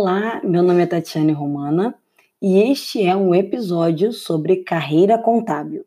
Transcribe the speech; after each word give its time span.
Olá, 0.00 0.40
meu 0.44 0.62
nome 0.62 0.84
é 0.84 0.86
Tatiane 0.86 1.32
Romana 1.32 1.92
e 2.40 2.56
este 2.70 3.02
é 3.02 3.16
um 3.16 3.34
episódio 3.34 4.12
sobre 4.12 4.58
carreira 4.58 5.18
contábil. 5.18 5.84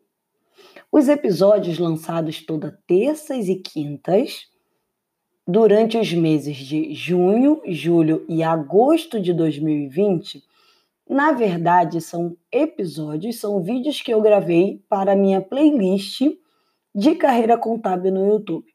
Os 0.92 1.08
episódios 1.08 1.78
lançados 1.78 2.44
toda 2.44 2.78
terças 2.86 3.48
e 3.48 3.56
quintas 3.56 4.48
durante 5.48 5.96
os 5.96 6.12
meses 6.12 6.58
de 6.58 6.92
junho, 6.92 7.62
julho 7.66 8.22
e 8.28 8.42
agosto 8.42 9.18
de 9.18 9.32
2020, 9.32 10.44
na 11.08 11.32
verdade 11.32 11.98
são 12.02 12.36
episódios, 12.52 13.40
são 13.40 13.62
vídeos 13.62 14.02
que 14.02 14.12
eu 14.12 14.20
gravei 14.20 14.84
para 14.90 15.16
minha 15.16 15.40
playlist 15.40 16.20
de 16.94 17.14
carreira 17.14 17.56
contábil 17.56 18.12
no 18.12 18.28
YouTube. 18.28 18.66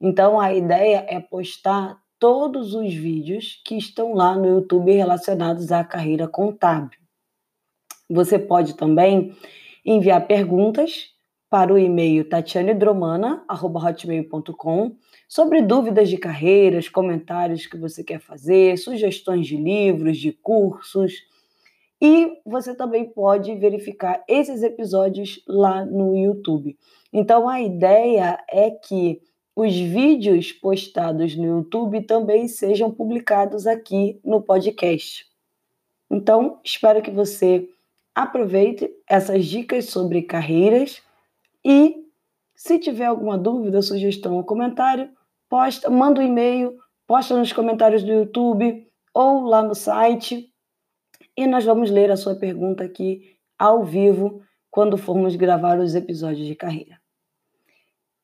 Então 0.00 0.40
a 0.40 0.54
ideia 0.54 1.04
é 1.10 1.20
postar 1.20 2.01
todos 2.22 2.72
os 2.72 2.94
vídeos 2.94 3.60
que 3.64 3.76
estão 3.76 4.14
lá 4.14 4.36
no 4.36 4.46
YouTube 4.46 4.92
relacionados 4.92 5.72
à 5.72 5.82
carreira 5.82 6.28
contábil. 6.28 7.00
Você 8.08 8.38
pode 8.38 8.76
também 8.76 9.34
enviar 9.84 10.24
perguntas 10.28 11.10
para 11.50 11.74
o 11.74 11.78
e-mail 11.78 12.28
tatianedromana.hotmail.com 12.28 14.94
sobre 15.28 15.62
dúvidas 15.62 16.08
de 16.08 16.16
carreiras, 16.16 16.88
comentários 16.88 17.66
que 17.66 17.76
você 17.76 18.04
quer 18.04 18.20
fazer, 18.20 18.78
sugestões 18.78 19.48
de 19.48 19.56
livros, 19.56 20.16
de 20.16 20.30
cursos. 20.30 21.24
E 22.00 22.38
você 22.46 22.72
também 22.72 23.04
pode 23.04 23.52
verificar 23.56 24.22
esses 24.28 24.62
episódios 24.62 25.42
lá 25.48 25.84
no 25.84 26.16
YouTube. 26.16 26.78
Então 27.12 27.48
a 27.48 27.60
ideia 27.60 28.38
é 28.48 28.70
que 28.70 29.20
os 29.54 29.74
vídeos 29.74 30.50
postados 30.50 31.36
no 31.36 31.44
YouTube 31.44 32.02
também 32.02 32.48
sejam 32.48 32.90
publicados 32.90 33.66
aqui 33.66 34.18
no 34.24 34.40
podcast. 34.40 35.26
Então, 36.10 36.60
espero 36.64 37.02
que 37.02 37.10
você 37.10 37.68
aproveite 38.14 38.90
essas 39.08 39.46
dicas 39.46 39.86
sobre 39.86 40.22
carreiras 40.22 41.02
e 41.64 42.02
se 42.54 42.78
tiver 42.78 43.06
alguma 43.06 43.36
dúvida, 43.36 43.82
sugestão 43.82 44.36
ou 44.36 44.44
comentário, 44.44 45.10
posta, 45.48 45.90
manda 45.90 46.20
um 46.20 46.24
e-mail, 46.24 46.78
posta 47.06 47.36
nos 47.36 47.52
comentários 47.52 48.02
do 48.02 48.12
YouTube 48.12 48.86
ou 49.12 49.44
lá 49.44 49.62
no 49.62 49.74
site 49.74 50.50
e 51.36 51.46
nós 51.46 51.64
vamos 51.64 51.90
ler 51.90 52.10
a 52.10 52.16
sua 52.16 52.34
pergunta 52.34 52.84
aqui 52.84 53.36
ao 53.58 53.84
vivo 53.84 54.42
quando 54.70 54.96
formos 54.96 55.36
gravar 55.36 55.78
os 55.78 55.94
episódios 55.94 56.46
de 56.46 56.54
carreira. 56.54 57.01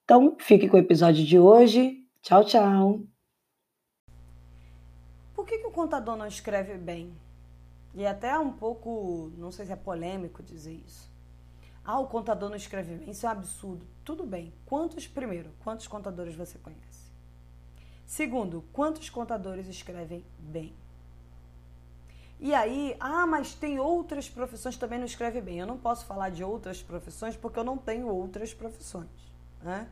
Então, 0.08 0.38
fique 0.40 0.70
com 0.70 0.78
o 0.78 0.80
episódio 0.80 1.22
de 1.22 1.38
hoje. 1.38 2.02
Tchau, 2.22 2.42
tchau. 2.42 3.00
Por 5.34 5.44
que, 5.44 5.58
que 5.58 5.66
o 5.66 5.70
contador 5.70 6.16
não 6.16 6.26
escreve 6.26 6.78
bem? 6.78 7.12
E 7.94 8.06
até 8.06 8.28
é 8.28 8.38
um 8.38 8.50
pouco, 8.50 9.30
não 9.36 9.52
sei 9.52 9.66
se 9.66 9.72
é 9.72 9.76
polêmico 9.76 10.42
dizer 10.42 10.72
isso. 10.86 11.12
Ah, 11.84 11.98
o 11.98 12.06
contador 12.06 12.48
não 12.48 12.56
escreve 12.56 12.94
bem, 12.94 13.10
isso 13.10 13.26
é 13.26 13.28
um 13.28 13.32
absurdo. 13.32 13.86
Tudo 14.02 14.24
bem. 14.24 14.50
Quantos, 14.64 15.06
primeiro, 15.06 15.50
quantos 15.62 15.86
contadores 15.86 16.34
você 16.34 16.56
conhece? 16.56 17.12
Segundo, 18.06 18.64
quantos 18.72 19.10
contadores 19.10 19.68
escrevem 19.68 20.24
bem? 20.38 20.72
E 22.40 22.54
aí, 22.54 22.96
ah, 22.98 23.26
mas 23.26 23.52
tem 23.52 23.78
outras 23.78 24.26
profissões 24.26 24.74
que 24.74 24.80
também 24.80 24.98
não 24.98 25.04
escrevem 25.04 25.42
bem. 25.42 25.58
Eu 25.58 25.66
não 25.66 25.76
posso 25.76 26.06
falar 26.06 26.30
de 26.30 26.42
outras 26.42 26.82
profissões 26.82 27.36
porque 27.36 27.58
eu 27.58 27.64
não 27.64 27.76
tenho 27.76 28.08
outras 28.08 28.54
profissões. 28.54 29.10
Né? 29.62 29.86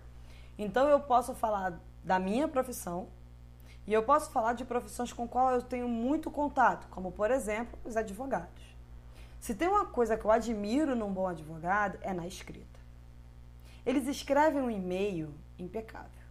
Então 0.58 0.88
eu 0.88 1.00
posso 1.00 1.34
falar 1.34 1.80
da 2.02 2.18
minha 2.18 2.48
profissão 2.48 3.08
e 3.86 3.92
eu 3.92 4.02
posso 4.02 4.30
falar 4.30 4.52
de 4.52 4.64
profissões 4.64 5.12
com 5.12 5.28
qual 5.28 5.52
eu 5.52 5.62
tenho 5.62 5.88
muito 5.88 6.30
contato, 6.30 6.88
como 6.88 7.12
por 7.12 7.30
exemplo 7.30 7.78
os 7.84 7.96
advogados. 7.96 8.76
Se 9.38 9.54
tem 9.54 9.68
uma 9.68 9.86
coisa 9.86 10.16
que 10.16 10.24
eu 10.24 10.30
admiro 10.30 10.96
num 10.96 11.12
bom 11.12 11.26
advogado 11.26 11.98
é 12.00 12.12
na 12.12 12.26
escrita. 12.26 12.80
Eles 13.84 14.08
escrevem 14.08 14.60
um 14.60 14.70
e-mail 14.70 15.32
impecável 15.58 16.26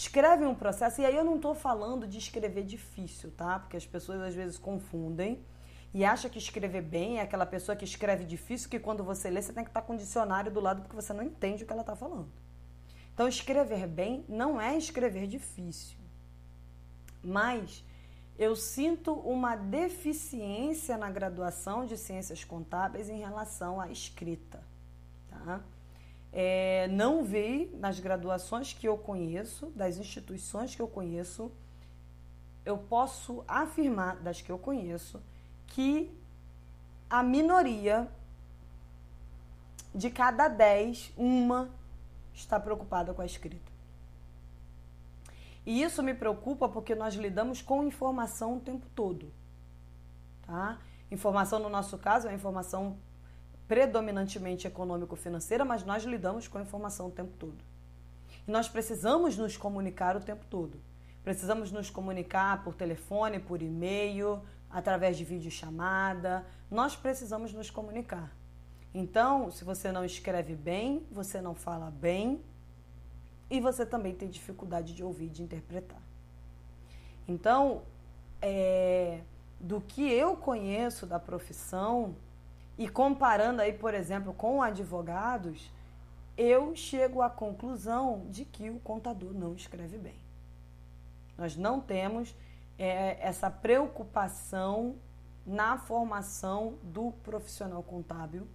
escreve 0.00 0.46
um 0.46 0.54
processo, 0.54 1.02
e 1.02 1.04
aí 1.04 1.14
eu 1.14 1.24
não 1.24 1.36
estou 1.36 1.54
falando 1.54 2.06
de 2.06 2.16
escrever 2.16 2.64
difícil, 2.64 3.30
tá? 3.36 3.58
Porque 3.58 3.76
as 3.76 3.84
pessoas 3.84 4.20
às 4.22 4.34
vezes 4.34 4.56
confundem 4.56 5.44
e 5.92 6.06
acham 6.06 6.30
que 6.30 6.38
escrever 6.38 6.80
bem 6.80 7.18
é 7.18 7.22
aquela 7.22 7.44
pessoa 7.44 7.76
que 7.76 7.84
escreve 7.84 8.24
difícil, 8.24 8.70
que 8.70 8.78
quando 8.78 9.04
você 9.04 9.28
lê 9.28 9.42
você 9.42 9.52
tem 9.52 9.62
que 9.62 9.68
estar 9.70 9.82
com 9.82 9.92
o 9.92 9.96
dicionário 9.96 10.50
do 10.50 10.58
lado 10.58 10.80
porque 10.80 10.96
você 10.96 11.12
não 11.12 11.22
entende 11.22 11.64
o 11.64 11.66
que 11.66 11.72
ela 11.72 11.82
está 11.82 11.94
falando. 11.94 12.28
Então, 13.20 13.28
escrever 13.28 13.86
bem 13.86 14.24
não 14.26 14.58
é 14.58 14.78
escrever 14.78 15.26
difícil, 15.26 15.98
mas 17.22 17.84
eu 18.38 18.56
sinto 18.56 19.12
uma 19.12 19.56
deficiência 19.56 20.96
na 20.96 21.10
graduação 21.10 21.84
de 21.84 21.98
ciências 21.98 22.44
contábeis 22.44 23.10
em 23.10 23.18
relação 23.18 23.78
à 23.78 23.90
escrita, 23.90 24.64
tá? 25.28 25.60
É, 26.32 26.88
não 26.88 27.22
vi 27.22 27.70
nas 27.74 28.00
graduações 28.00 28.72
que 28.72 28.88
eu 28.88 28.96
conheço, 28.96 29.66
das 29.76 29.98
instituições 29.98 30.74
que 30.74 30.80
eu 30.80 30.88
conheço, 30.88 31.52
eu 32.64 32.78
posso 32.78 33.44
afirmar 33.46 34.16
das 34.16 34.40
que 34.40 34.50
eu 34.50 34.58
conheço 34.58 35.20
que 35.66 36.10
a 37.10 37.22
minoria 37.22 38.08
de 39.94 40.08
cada 40.08 40.48
dez, 40.48 41.12
uma 41.18 41.78
está 42.34 42.58
preocupada 42.58 43.12
com 43.12 43.22
a 43.22 43.26
escrita. 43.26 43.70
E 45.64 45.82
isso 45.82 46.02
me 46.02 46.14
preocupa 46.14 46.68
porque 46.68 46.94
nós 46.94 47.14
lidamos 47.14 47.60
com 47.60 47.84
informação 47.84 48.56
o 48.56 48.60
tempo 48.60 48.86
todo. 48.94 49.32
Tá? 50.46 50.78
Informação, 51.10 51.58
no 51.58 51.68
nosso 51.68 51.98
caso, 51.98 52.28
é 52.28 52.34
informação 52.34 52.96
predominantemente 53.68 54.66
econômico-financeira, 54.66 55.64
mas 55.64 55.84
nós 55.84 56.02
lidamos 56.04 56.48
com 56.48 56.60
informação 56.60 57.08
o 57.08 57.10
tempo 57.10 57.32
todo. 57.38 57.58
E 58.46 58.50
nós 58.50 58.68
precisamos 58.68 59.36
nos 59.36 59.56
comunicar 59.56 60.16
o 60.16 60.20
tempo 60.20 60.44
todo. 60.50 60.80
Precisamos 61.22 61.70
nos 61.70 61.90
comunicar 61.90 62.64
por 62.64 62.74
telefone, 62.74 63.38
por 63.38 63.60
e-mail, 63.60 64.42
através 64.70 65.16
de 65.16 65.24
videochamada. 65.24 66.44
Nós 66.70 66.96
precisamos 66.96 67.52
nos 67.52 67.70
comunicar. 67.70 68.32
Então, 68.92 69.50
se 69.50 69.64
você 69.64 69.92
não 69.92 70.04
escreve 70.04 70.54
bem, 70.54 71.06
você 71.10 71.40
não 71.40 71.54
fala 71.54 71.90
bem 71.90 72.42
e 73.48 73.60
você 73.60 73.86
também 73.86 74.14
tem 74.14 74.28
dificuldade 74.28 74.94
de 74.94 75.02
ouvir, 75.02 75.28
de 75.28 75.42
interpretar. 75.42 76.02
Então, 77.26 77.82
é, 78.42 79.20
do 79.60 79.80
que 79.80 80.02
eu 80.10 80.36
conheço 80.36 81.06
da 81.06 81.18
profissão, 81.18 82.14
e 82.80 82.88
comparando 82.88 83.60
aí, 83.60 83.74
por 83.74 83.92
exemplo, 83.92 84.32
com 84.32 84.62
advogados, 84.62 85.70
eu 86.34 86.74
chego 86.74 87.20
à 87.20 87.28
conclusão 87.28 88.24
de 88.30 88.46
que 88.46 88.70
o 88.70 88.80
contador 88.80 89.34
não 89.34 89.54
escreve 89.54 89.98
bem. 89.98 90.16
Nós 91.36 91.56
não 91.56 91.78
temos 91.78 92.34
é, 92.78 93.18
essa 93.20 93.50
preocupação 93.50 94.96
na 95.44 95.76
formação 95.76 96.78
do 96.82 97.12
profissional 97.22 97.82
contábil. 97.82 98.48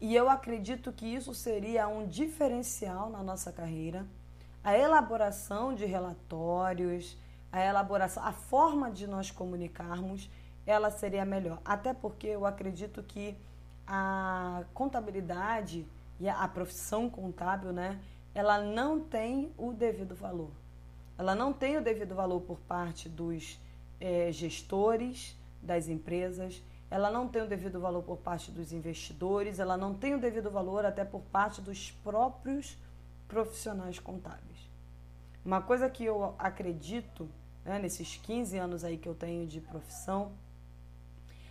E 0.00 0.14
eu 0.14 0.30
acredito 0.30 0.92
que 0.92 1.06
isso 1.06 1.34
seria 1.34 1.86
um 1.86 2.06
diferencial 2.06 3.10
na 3.10 3.22
nossa 3.22 3.52
carreira. 3.52 4.06
A 4.64 4.76
elaboração 4.76 5.74
de 5.74 5.84
relatórios, 5.84 7.16
a 7.52 7.64
elaboração, 7.64 8.24
a 8.24 8.32
forma 8.32 8.90
de 8.90 9.06
nós 9.06 9.30
comunicarmos 9.30 10.30
ela 10.66 10.90
seria 10.90 11.24
melhor. 11.24 11.60
Até 11.64 11.92
porque 11.92 12.28
eu 12.28 12.46
acredito 12.46 13.02
que 13.02 13.36
a 13.86 14.64
contabilidade 14.72 15.86
e 16.18 16.28
a 16.28 16.46
profissão 16.46 17.08
contábil, 17.08 17.72
né, 17.72 17.98
ela 18.34 18.58
não 18.62 19.00
tem 19.00 19.52
o 19.58 19.72
devido 19.72 20.14
valor. 20.14 20.50
Ela 21.18 21.34
não 21.34 21.52
tem 21.52 21.76
o 21.76 21.82
devido 21.82 22.14
valor 22.14 22.40
por 22.40 22.58
parte 22.60 23.08
dos 23.08 23.58
é, 24.00 24.30
gestores 24.30 25.36
das 25.60 25.88
empresas, 25.88 26.62
ela 26.90 27.10
não 27.10 27.28
tem 27.28 27.42
o 27.42 27.46
devido 27.46 27.78
valor 27.78 28.02
por 28.02 28.16
parte 28.16 28.50
dos 28.50 28.72
investidores, 28.72 29.60
ela 29.60 29.76
não 29.76 29.94
tem 29.94 30.14
o 30.14 30.20
devido 30.20 30.50
valor 30.50 30.84
até 30.84 31.04
por 31.04 31.20
parte 31.20 31.60
dos 31.60 31.90
próprios 31.90 32.76
profissionais 33.28 34.00
contábeis. 34.00 34.68
Uma 35.44 35.62
coisa 35.62 35.88
que 35.88 36.04
eu 36.04 36.34
acredito, 36.36 37.28
né, 37.64 37.78
nesses 37.78 38.16
15 38.16 38.58
anos 38.58 38.84
aí 38.84 38.98
que 38.98 39.08
eu 39.08 39.14
tenho 39.14 39.46
de 39.46 39.60
profissão, 39.60 40.32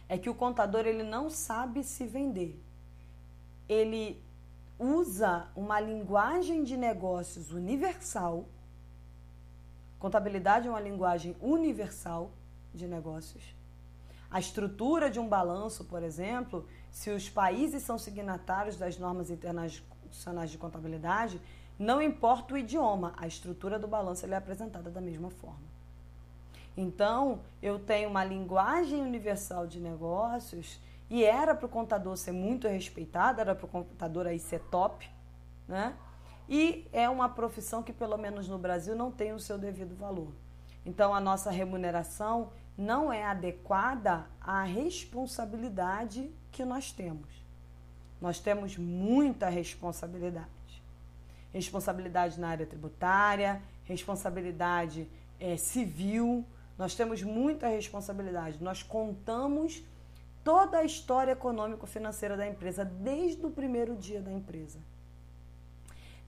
é 0.10 0.18
que 0.18 0.30
o 0.30 0.36
contador 0.36 0.86
ele 0.86 1.04
não 1.04 1.30
sabe 1.30 1.84
se 1.84 2.06
vender. 2.06 2.62
Ele 3.68 4.22
usa 4.78 5.48
uma 5.56 5.80
linguagem 5.80 6.64
de 6.64 6.76
negócios 6.76 7.52
universal. 7.52 8.46
Contabilidade 10.00 10.68
é 10.68 10.70
uma 10.70 10.80
linguagem 10.80 11.36
universal 11.40 12.32
de 12.74 12.88
negócios. 12.88 13.59
A 14.32 14.40
estrutura 14.40 15.10
de 15.10 15.20
um 15.20 15.28
balanço, 15.28 15.84
por 15.86 16.04
exemplo, 16.04 16.68
se 16.92 17.10
os 17.10 17.30
países 17.30 17.82
são 17.82 17.98
signatários 17.98 18.76
das 18.76 18.98
normas 18.98 19.30
internacionais 19.32 20.52
de 20.52 20.58
contabilidade, 20.58 21.42
não 21.80 22.02
importa 22.02 22.54
o 22.54 22.58
idioma, 22.58 23.14
a 23.18 23.26
estrutura 23.26 23.80
do 23.80 23.88
balanço 23.88 24.26
é 24.26 24.36
apresentada 24.36 24.90
da 24.92 25.02
mesma 25.02 25.30
forma. 25.30 25.70
Então, 26.78 27.40
eu 27.62 27.80
tenho 27.80 28.10
uma 28.10 28.24
linguagem 28.24 29.02
universal 29.02 29.66
de 29.66 29.80
negócios 29.80 30.80
e 31.10 31.24
era 31.24 31.56
para 31.56 31.66
o 31.66 31.70
contador 31.70 32.16
ser 32.16 32.32
muito 32.32 32.68
respeitado, 32.68 33.42
era 33.42 33.56
para 33.56 33.66
o 33.66 33.70
contador 33.70 34.28
aí 34.28 34.40
ser 34.40 34.62
top, 34.66 35.10
né? 35.68 35.96
E 36.48 36.88
é 36.92 37.10
uma 37.10 37.30
profissão 37.30 37.82
que, 37.84 37.94
pelo 37.94 38.18
menos 38.18 38.48
no 38.48 38.58
Brasil, 38.58 38.96
não 38.96 39.12
tem 39.12 39.34
o 39.34 39.40
seu 39.40 39.58
devido 39.58 39.96
valor. 39.96 40.32
Então, 40.86 41.14
a 41.14 41.20
nossa 41.20 41.52
remuneração 41.52 42.52
não 42.80 43.12
é 43.12 43.26
adequada 43.26 44.26
à 44.40 44.64
responsabilidade 44.64 46.32
que 46.50 46.64
nós 46.64 46.94
temos. 46.94 47.28
Nós 48.22 48.40
temos 48.40 48.78
muita 48.78 49.50
responsabilidade. 49.50 50.48
Responsabilidade 51.52 52.40
na 52.40 52.48
área 52.48 52.66
tributária, 52.66 53.62
responsabilidade 53.84 55.06
é, 55.42 55.58
civil, 55.58 56.46
nós 56.78 56.96
temos 56.96 57.22
muita 57.22 57.68
responsabilidade. 57.68 58.64
Nós 58.64 58.82
contamos 58.82 59.84
toda 60.42 60.78
a 60.78 60.86
história 60.86 61.34
econômico-financeira 61.34 62.38
da 62.38 62.48
empresa, 62.48 62.86
desde 62.86 63.46
o 63.46 63.52
primeiro 63.52 63.94
dia 63.98 64.22
da 64.22 64.32
empresa. 64.32 64.80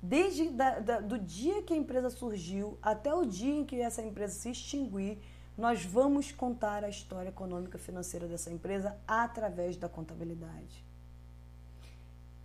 Desde 0.01 0.49
da, 0.49 0.79
da, 0.79 0.99
do 0.99 1.17
dia 1.17 1.61
que 1.61 1.73
a 1.73 1.77
empresa 1.77 2.09
surgiu 2.09 2.77
até 2.81 3.13
o 3.13 3.23
dia 3.23 3.53
em 3.53 3.63
que 3.63 3.79
essa 3.79 4.01
empresa 4.01 4.33
se 4.33 4.49
extinguir, 4.49 5.17
nós 5.61 5.85
vamos 5.85 6.31
contar 6.31 6.83
a 6.83 6.89
história 6.89 7.29
econômica 7.29 7.77
financeira 7.77 8.27
dessa 8.27 8.49
empresa 8.49 8.97
através 9.07 9.77
da 9.77 9.87
contabilidade. 9.87 10.83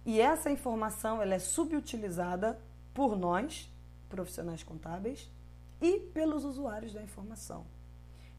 E 0.05 0.21
essa 0.21 0.51
informação 0.51 1.23
ela 1.23 1.35
é 1.35 1.39
subutilizada 1.39 2.59
por 2.93 3.17
nós, 3.17 3.73
profissionais 4.11 4.63
contábeis, 4.63 5.31
e 5.81 5.99
pelos 5.99 6.45
usuários 6.45 6.93
da 6.93 7.03
informação. 7.03 7.65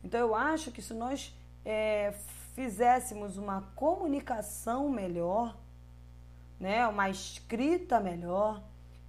Então 0.04 0.20
eu 0.20 0.36
acho 0.36 0.72
que 0.72 0.82
se 0.82 0.94
nós 0.94 1.36
é, 1.66 2.14
fizéssemos 2.54 3.36
uma 3.36 3.64
comunicação 3.76 4.90
melhor, 4.90 5.58
né, 6.60 6.88
uma 6.88 7.10
escrita 7.10 8.00
melhor, 8.00 8.62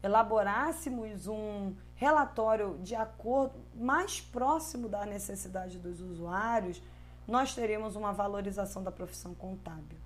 elaborássemos 0.03 1.27
um 1.27 1.75
relatório 1.95 2.79
de 2.83 2.95
acordo 2.95 3.59
mais 3.75 4.21
próximo 4.21 4.89
da 4.89 5.05
necessidade 5.05 5.79
dos 5.79 6.01
usuários, 6.01 6.81
nós 7.27 7.55
teríamos 7.55 7.97
uma 7.97 8.13
valorização 8.13 8.83
da 8.83 8.93
profissão 8.93 9.35
contábil. 9.35 9.99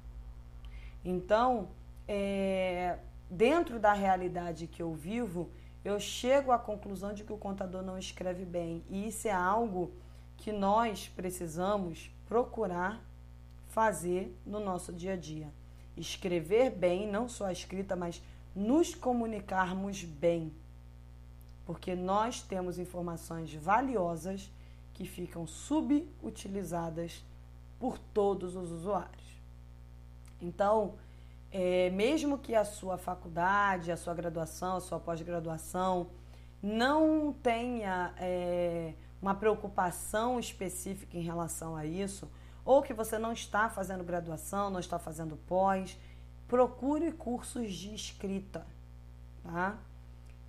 Então, 1.04 1.68
é, 2.08 2.98
dentro 3.30 3.78
da 3.78 3.92
realidade 3.92 4.66
que 4.66 4.82
eu 4.82 4.94
vivo, 4.94 5.50
eu 5.84 5.98
chego 6.00 6.52
à 6.52 6.58
conclusão 6.58 7.12
de 7.12 7.24
que 7.24 7.32
o 7.32 7.38
contador 7.38 7.82
não 7.82 7.98
escreve 7.98 8.44
bem. 8.44 8.84
E 8.88 9.08
isso 9.08 9.28
é 9.28 9.32
algo 9.32 9.92
que 10.36 10.52
nós 10.52 11.08
precisamos 11.08 12.10
procurar 12.26 13.00
fazer 13.68 14.36
no 14.44 14.60
nosso 14.60 14.92
dia 14.92 15.14
a 15.14 15.16
dia. 15.16 15.52
Escrever 15.96 16.70
bem, 16.70 17.06
não 17.10 17.28
só 17.28 17.46
a 17.46 17.52
escrita, 17.52 17.94
mas 17.96 18.22
nos 18.54 18.94
comunicarmos 18.94 20.02
bem. 20.04 20.52
Porque 21.64 21.94
nós 21.94 22.43
temos 22.43 22.78
informações 22.78 23.52
valiosas 23.54 24.50
que 24.93 25.06
ficam 25.06 25.46
subutilizadas 25.46 27.25
por 27.78 27.99
todos 27.99 28.54
os 28.56 28.70
usuários. 28.70 29.40
Então, 30.40 30.94
é, 31.50 31.90
mesmo 31.90 32.38
que 32.38 32.54
a 32.54 32.64
sua 32.64 32.96
faculdade, 32.96 33.93
a 33.93 33.96
sua 33.96 34.14
graduação, 34.14 34.76
a 34.76 34.81
sua 34.81 34.98
pós-graduação 34.98 36.08
não 36.62 37.34
tenha 37.43 38.14
é, 38.19 38.94
uma 39.20 39.34
preocupação 39.34 40.38
específica 40.38 41.16
em 41.16 41.22
relação 41.22 41.76
a 41.76 41.84
isso, 41.84 42.31
ou 42.64 42.82
que 42.82 42.94
você 42.94 43.19
não 43.19 43.32
está 43.32 43.69
fazendo 43.69 44.05
graduação, 44.05 44.70
não 44.70 44.81
está 44.81 44.98
fazendo 44.98 45.37
pós, 45.46 45.98
procure 46.52 47.10
cursos 47.12 47.72
de 47.72 47.94
escrita, 47.94 48.66
tá? 49.43 49.78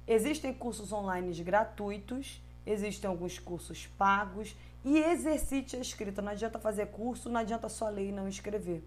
Existem 0.05 0.53
cursos 0.53 0.91
online 0.91 1.33
gratuitos, 1.41 2.41
existem 2.65 3.09
alguns 3.09 3.39
cursos 3.39 3.87
pagos 3.97 4.53
e 4.83 4.97
exercite 4.97 5.77
a 5.77 5.79
escrita. 5.79 6.21
Não 6.21 6.33
adianta 6.33 6.59
fazer 6.59 6.87
curso, 6.87 7.29
não 7.29 7.39
adianta 7.39 7.69
só 7.69 7.87
ler 7.87 8.09
e 8.09 8.11
não 8.11 8.27
escrever. 8.27 8.83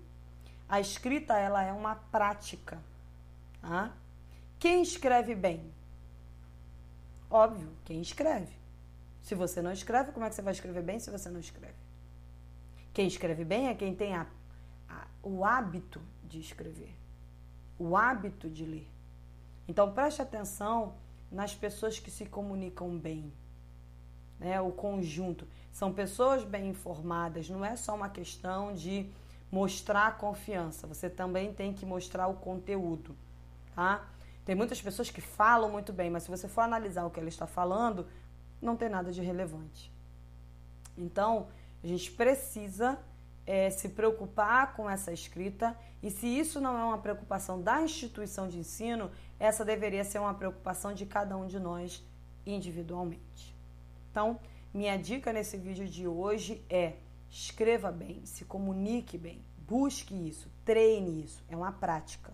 A 0.69 0.79
escrita 0.79 1.39
ela 1.39 1.63
é 1.63 1.73
uma 1.73 1.95
prática. 1.95 2.79
Tá? 3.63 3.95
Quem 4.59 4.83
escreve 4.83 5.35
bem? 5.35 5.73
Óbvio, 7.31 7.71
quem 7.87 8.03
escreve. 8.03 8.53
Se 9.23 9.35
você 9.35 9.63
não 9.63 9.73
escreve, 9.73 10.13
como 10.13 10.27
é 10.27 10.29
que 10.29 10.35
você 10.35 10.43
vai 10.43 10.53
escrever 10.53 10.83
bem 10.83 11.01
se 11.01 11.11
você 11.11 11.31
não 11.31 11.41
escreve? 11.41 11.79
Quem 12.93 13.07
escreve 13.07 13.43
bem 13.43 13.69
é 13.69 13.75
quem 13.75 13.95
tem 13.95 14.15
a, 14.15 14.27
a, 14.87 15.07
o 15.23 15.47
hábito 15.47 15.99
de 16.29 16.41
escrever, 16.41 16.95
o 17.79 17.97
hábito 17.97 18.49
de 18.49 18.65
ler. 18.65 18.89
Então 19.69 19.93
preste 19.93 20.23
atenção 20.23 20.95
nas 21.31 21.55
pessoas 21.55 21.99
que 21.99 22.11
se 22.11 22.27
comunicam 22.27 22.97
bem. 22.97 23.33
Né? 24.39 24.61
O 24.61 24.71
conjunto. 24.71 25.47
São 25.73 25.93
pessoas 25.93 26.45
bem 26.45 26.69
informadas, 26.69 27.51
não 27.51 27.65
é 27.65 27.77
só 27.77 27.95
uma 27.95 28.09
questão 28.09 28.75
de 28.75 29.11
mostrar 29.51 30.19
confiança, 30.19 30.87
você 30.87 31.09
também 31.09 31.53
tem 31.53 31.73
que 31.73 31.87
mostrar 31.87 32.27
o 32.27 32.35
conteúdo, 32.35 33.15
tá? 33.75 34.05
Tem 34.45 34.55
muitas 34.55 34.81
pessoas 34.81 35.11
que 35.11 35.21
falam 35.21 35.71
muito 35.71 35.93
bem, 35.93 36.11
mas 36.11 36.25
se 36.25 36.31
você 36.31 36.49
for 36.49 36.63
analisar 36.63 37.05
o 37.05 37.11
que 37.11 37.21
ela 37.21 37.29
está 37.29 37.47
falando, 37.47 38.07
não 38.61 38.77
tem 38.77 38.89
nada 38.89 39.13
de 39.13 39.21
relevante. 39.21 39.93
Então, 40.97 41.49
a 41.83 41.87
gente 41.87 42.11
precisa 42.13 42.99
é, 43.47 43.71
se 43.71 43.91
preocupar 43.91 44.75
com 44.75 44.89
essa 44.91 45.13
escrita 45.13 45.77
e 46.03 46.11
se 46.11 46.27
isso 46.27 46.61
não 46.61 46.77
é 46.77 46.85
uma 46.85 46.99
preocupação 46.99 47.61
da 47.63 47.81
instituição 47.81 48.49
de 48.49 48.59
ensino, 48.59 49.11
essa 49.39 49.65
deveria 49.65 50.05
ser 50.05 50.19
uma 50.19 50.35
preocupação 50.35 50.93
de 50.93 51.07
cada 51.07 51.37
um 51.37 51.47
de 51.47 51.59
nós 51.59 52.05
individualmente. 52.45 53.55
Então, 54.11 54.41
minha 54.75 54.97
dica 54.97 55.33
nesse 55.33 55.57
vídeo 55.57 55.87
de 55.87 56.07
hoje 56.07 56.65
é 56.69 56.95
Escreva 57.31 57.91
bem, 57.91 58.25
se 58.25 58.45
comunique 58.45 59.19
bem, 59.19 59.45
busque 59.59 60.15
isso, 60.29 60.51
treine 60.65 61.23
isso. 61.25 61.43
É 61.49 61.57
uma 61.57 61.73
prática. 61.73 62.33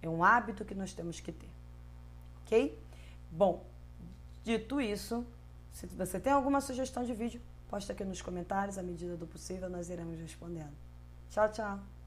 É 0.00 0.08
um 0.08 0.24
hábito 0.24 0.64
que 0.64 0.74
nós 0.74 0.94
temos 0.94 1.20
que 1.20 1.32
ter. 1.32 1.50
Ok? 2.42 2.78
Bom, 3.30 3.64
dito 4.44 4.80
isso, 4.80 5.26
se 5.72 5.86
você 5.86 6.18
tem 6.18 6.32
alguma 6.32 6.60
sugestão 6.60 7.04
de 7.04 7.12
vídeo, 7.12 7.40
posta 7.72 7.94
aqui 7.94 8.04
nos 8.04 8.20
comentários. 8.20 8.76
À 8.76 8.82
medida 8.82 9.16
do 9.16 9.26
possível, 9.26 9.70
nós 9.70 9.88
iremos 9.88 10.18
respondendo. 10.18 10.76
Tchau, 11.30 11.50
tchau. 11.50 12.01